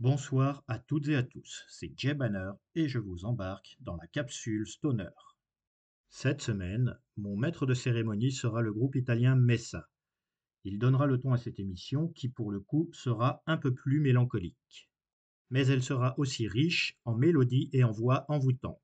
[0.00, 4.06] Bonsoir à toutes et à tous, c'est Jay Banner et je vous embarque dans la
[4.06, 5.10] capsule Stoner.
[6.08, 9.90] Cette semaine, mon maître de cérémonie sera le groupe italien Messa.
[10.64, 14.00] Il donnera le ton à cette émission qui pour le coup sera un peu plus
[14.00, 14.88] mélancolique.
[15.50, 18.80] Mais elle sera aussi riche en mélodies et en voix envoûtantes.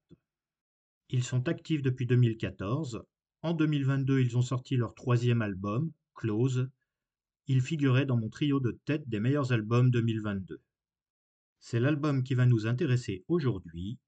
[1.08, 3.06] Ils sont actifs depuis 2014.
[3.40, 6.68] En 2022, ils ont sorti leur troisième album, Close.
[7.46, 10.60] Il figurait dans mon trio de tête des meilleurs albums 2022.
[11.60, 13.98] C'est l'album qui va nous intéresser aujourd'hui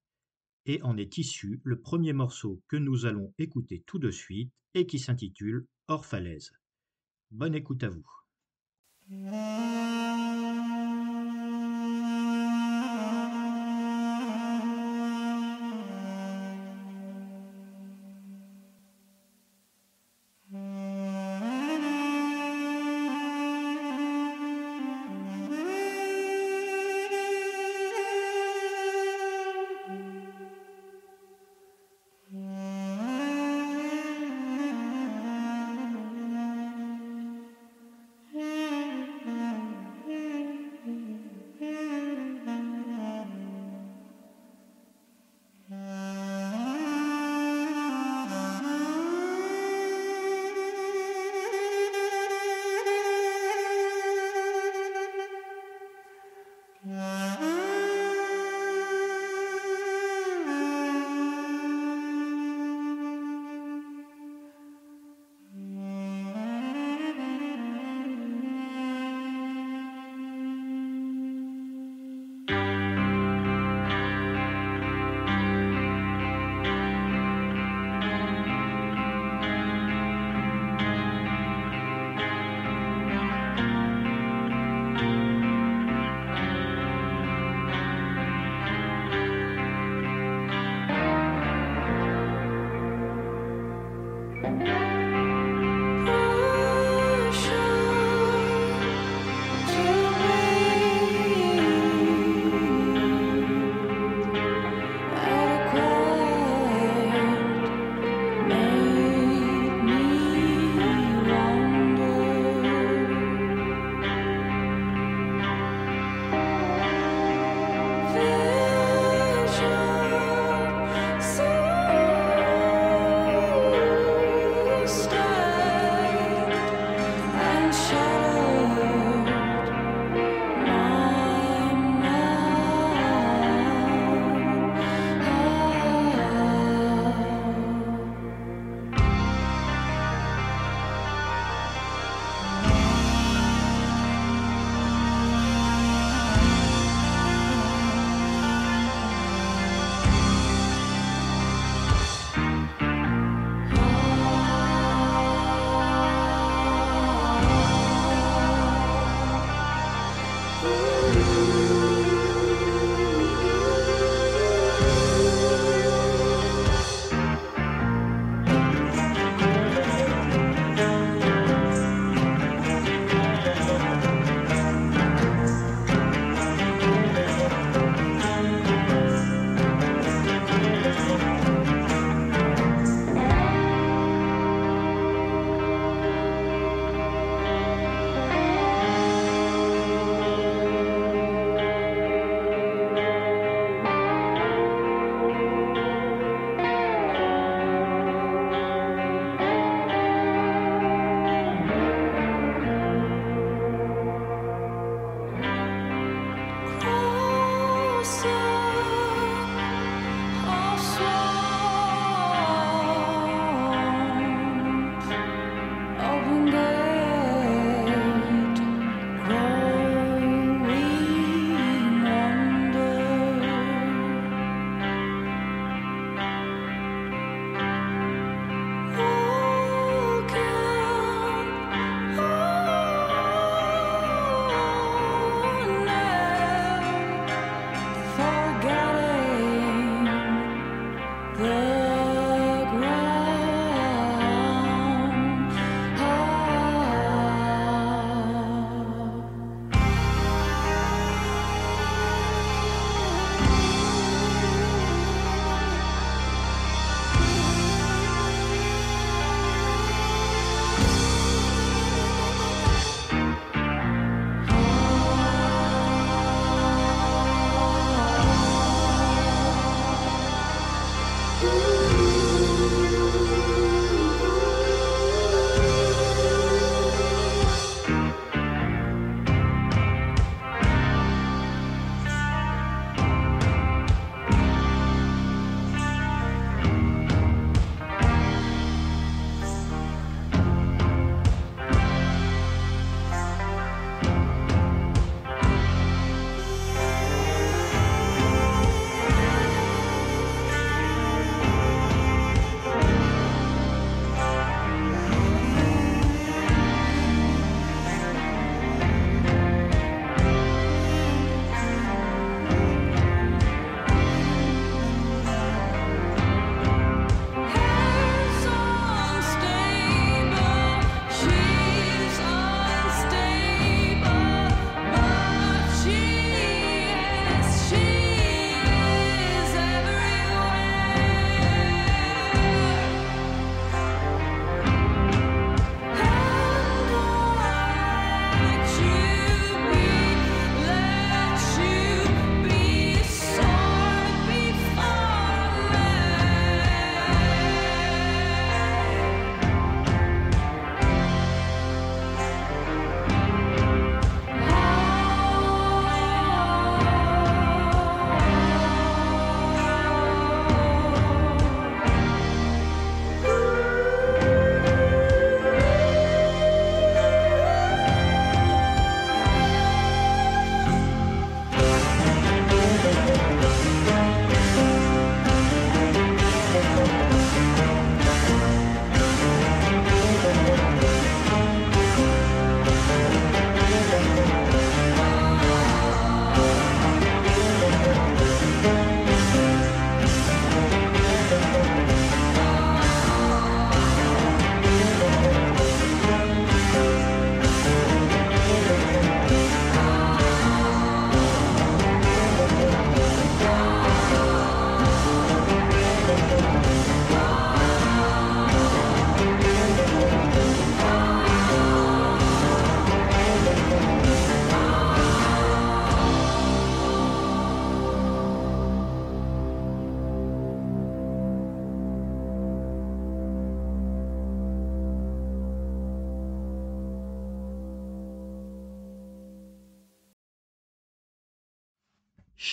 [0.66, 4.87] et en est issu le premier morceau que nous allons écouter tout de suite et
[4.87, 6.53] qui s'intitule Hors falaise.
[7.30, 8.06] Bonne écoute à vous.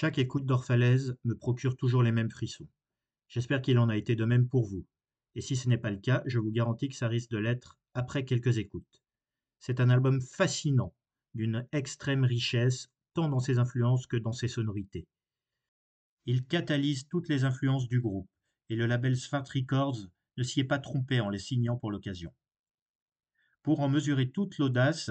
[0.06, 2.70] Chaque écoute d'Orphalaise me procure toujours les mêmes frissons.
[3.28, 4.86] J'espère qu'il en a été de même pour vous.
[5.34, 7.80] Et si ce n'est pas le cas, je vous garantis que ça risque de l'être
[7.96, 9.02] après quelques écoutes.
[9.58, 10.94] C'est un album fascinant,
[11.34, 15.08] d'une extrême richesse, tant dans ses influences que dans ses sonorités.
[16.28, 18.30] Il catalyse toutes les influences du groupe,
[18.70, 20.08] et le label Svart Records
[20.38, 22.32] ne s'y est pas trompé en les signant pour l'occasion.
[23.64, 25.10] Pour en mesurer toute l'audace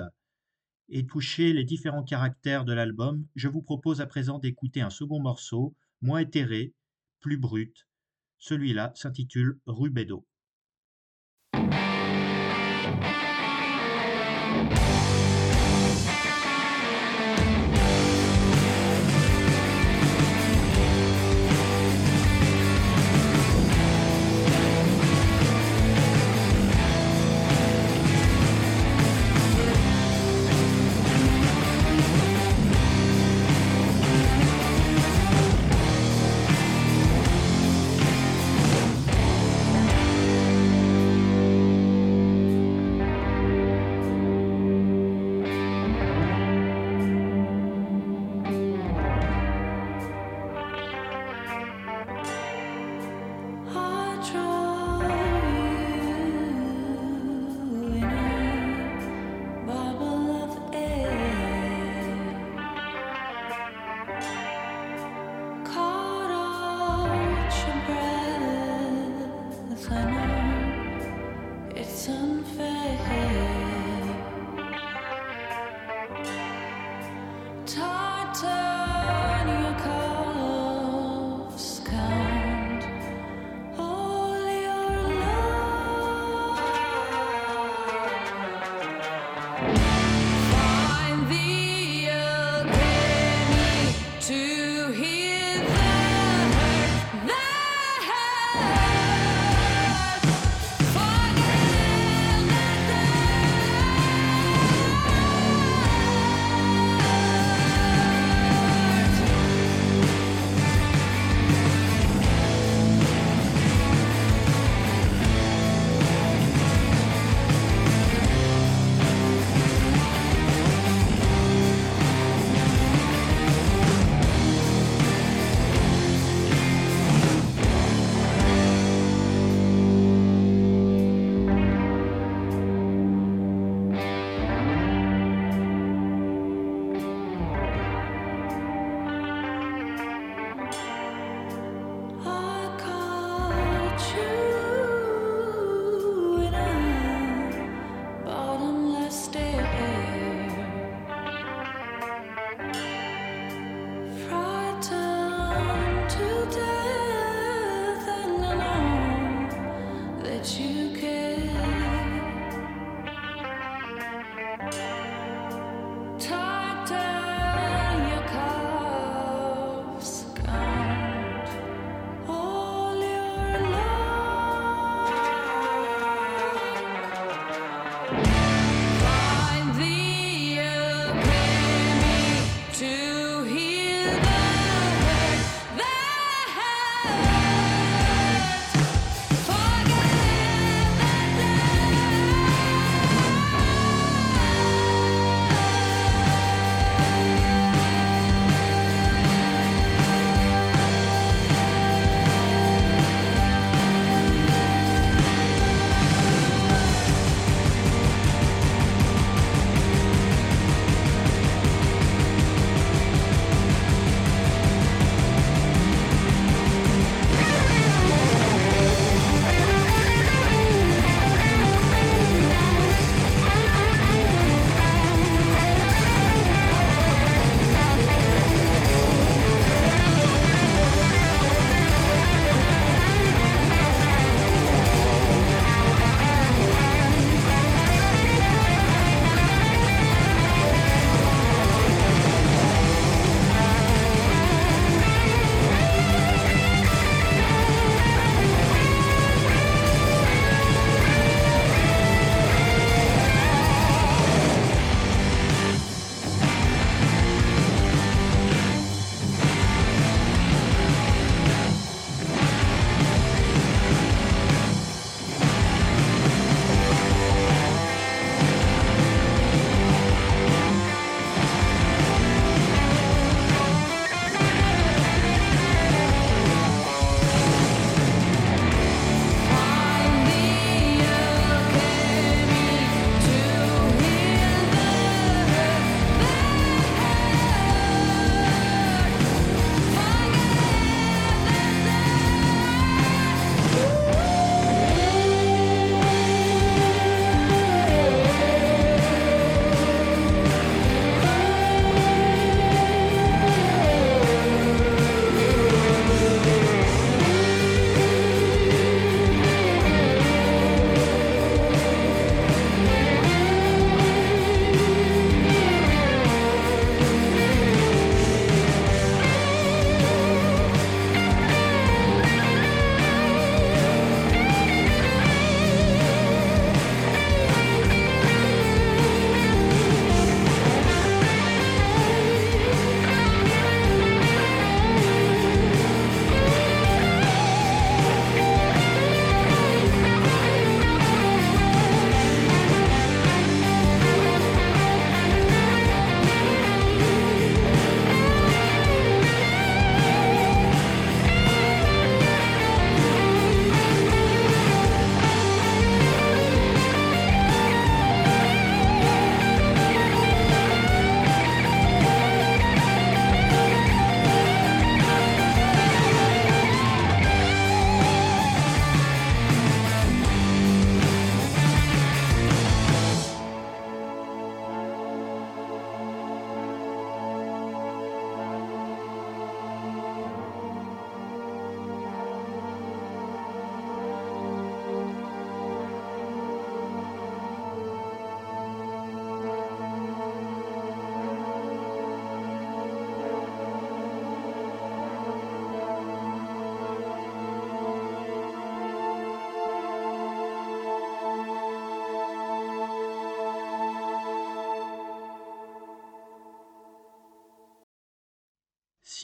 [0.88, 5.20] et toucher les différents caractères de l'album, je vous propose à présent d'écouter un second
[5.20, 6.74] morceau, moins éthéré,
[7.20, 7.86] plus brut.
[8.38, 10.26] Celui-là s'intitule Rubedo.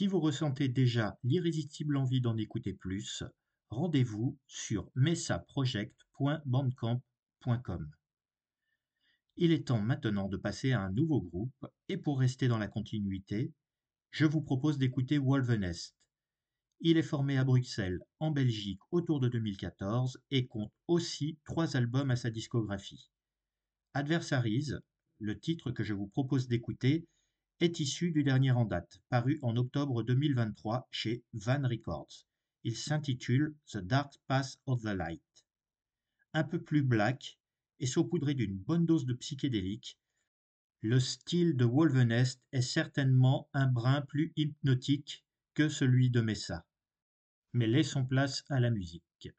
[0.01, 3.23] Si vous ressentez déjà l'irrésistible envie d'en écouter plus,
[3.69, 7.91] rendez-vous sur messaproject.bandcamp.com.
[9.35, 12.67] Il est temps maintenant de passer à un nouveau groupe, et pour rester dans la
[12.67, 13.53] continuité,
[14.09, 15.95] je vous propose d'écouter Wolvenest.
[16.79, 22.09] Il est formé à Bruxelles, en Belgique, autour de 2014 et compte aussi trois albums
[22.09, 23.11] à sa discographie.
[23.93, 24.71] Adversaries,
[25.19, 27.05] le titre que je vous propose d'écouter,
[27.61, 32.25] est issu du dernier en date, paru en octobre 2023 chez Van Records.
[32.63, 35.21] Il s'intitule The Dark Path of the Light.
[36.33, 37.39] Un peu plus black
[37.79, 39.99] et saupoudré d'une bonne dose de psychédélique,
[40.81, 46.65] le style de Wolvenest est certainement un brin plus hypnotique que celui de Messa.
[47.53, 49.29] Mais laissons place à la musique.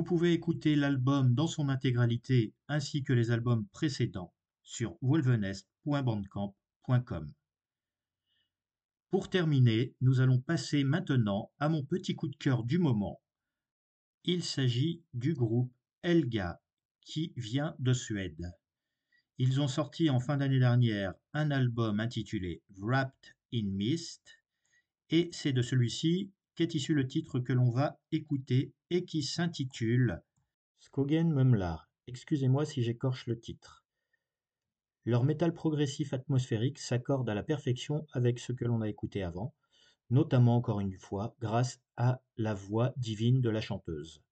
[0.00, 4.32] Vous pouvez écouter l'album dans son intégralité ainsi que les albums précédents
[4.62, 7.34] sur wolvenest.bandcamp.com.
[9.10, 13.20] Pour terminer, nous allons passer maintenant à mon petit coup de cœur du moment.
[14.24, 15.70] Il s'agit du groupe
[16.02, 16.62] Elga
[17.02, 18.54] qui vient de Suède.
[19.36, 24.26] Ils ont sorti en fin d'année dernière un album intitulé Wrapped in Mist
[25.10, 30.22] et c'est de celui-ci qu'est issu le titre que l'on va écouter et qui s'intitule
[30.78, 31.90] Skogen Mumlar.
[32.06, 33.84] Excusez-moi si j'écorche le titre.
[35.04, 39.54] Leur métal progressif atmosphérique s'accorde à la perfection avec ce que l'on a écouté avant,
[40.10, 44.22] notamment encore une fois grâce à la voix divine de la chanteuse.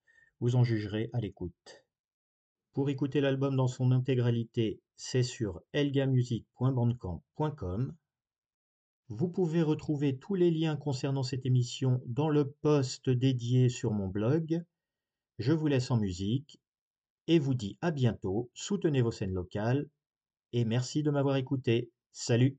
[0.41, 1.85] Vous en jugerez à l'écoute.
[2.73, 7.95] Pour écouter l'album dans son intégralité, c'est sur elgamusic.bandcamp.com.
[9.09, 14.07] Vous pouvez retrouver tous les liens concernant cette émission dans le post dédié sur mon
[14.07, 14.63] blog.
[15.39, 16.61] Je vous laisse en musique
[17.27, 19.89] et vous dis à bientôt, soutenez vos scènes locales
[20.53, 21.91] et merci de m'avoir écouté.
[22.13, 22.59] Salut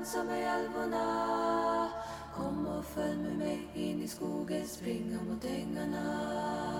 [0.00, 1.88] dansa med älvorna.
[2.36, 6.79] Kom och följ med mig in i skogen, springa mot ängarna.